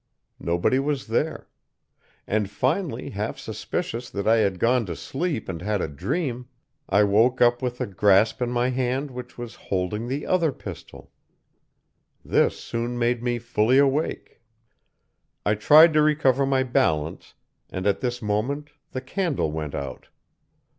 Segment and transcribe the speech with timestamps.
[0.39, 1.47] Nobody was there;
[2.25, 6.47] and, finally half suspicious that I had gone to sleep and had a dream,
[6.89, 11.11] I woke up with a grasp on my hand which was holding the other pistol.
[12.25, 14.41] This soon made me fully awake.
[15.45, 17.35] "I tried to recover my balance,
[17.69, 20.07] and at this moment the candle went out.